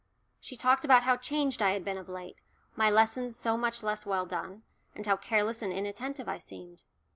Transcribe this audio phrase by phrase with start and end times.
[0.39, 2.37] She talked about how changed I had been of late,
[2.75, 4.63] my lessons so much less well done,
[4.95, 6.85] and how careless and inattentive I seemed.